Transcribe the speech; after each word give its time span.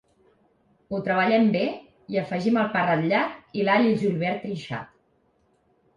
Ho 0.95 1.01
treballem 1.07 1.45
bé, 1.57 1.61
hi 2.15 2.19
afegim 2.21 2.57
el 2.63 2.71
pa 2.77 2.83
ratllat 2.87 3.57
i 3.61 3.67
l’all 3.69 3.89
i 3.91 3.95
julivert 4.05 4.45
trinxat. 4.47 4.93